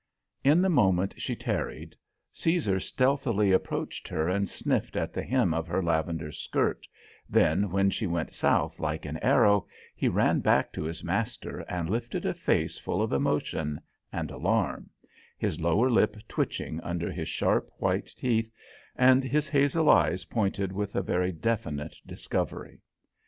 [0.43, 1.95] In the moment she tarried,
[2.33, 6.87] Caesar stealthily approached her and sniffed at the hem of her lavender skirt,
[7.29, 11.87] then, when she went south like an arrow, he ran back to his master and
[11.87, 13.79] lifted a face full of emotion
[14.11, 14.89] and alarm,
[15.37, 18.51] his lower lip twitching under his sharp white teeth
[18.95, 22.79] and his hazel eyes pointed with a very definite discovery.